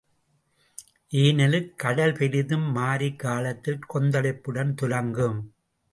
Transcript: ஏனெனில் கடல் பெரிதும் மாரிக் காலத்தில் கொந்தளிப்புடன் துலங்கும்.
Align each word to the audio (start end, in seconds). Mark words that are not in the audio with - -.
ஏனெனில் 1.09 1.75
கடல் 1.75 2.13
பெரிதும் 2.13 2.75
மாரிக் 2.75 3.19
காலத்தில் 3.19 3.79
கொந்தளிப்புடன் 3.93 4.73
துலங்கும். 4.81 5.39